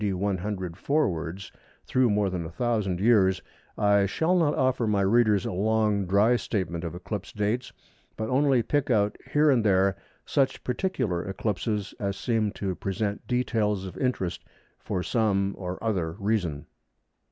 [0.03, 0.13] D.
[0.13, 1.51] 100 forwards
[1.85, 3.43] through more than 1000 years,
[3.77, 7.71] I shall not offer my readers a long dry statement of eclipse dates,
[8.17, 9.95] but only pick out here and there
[10.25, 14.43] such particular eclipses as seem to present details of interest
[14.79, 16.65] for some or other reason.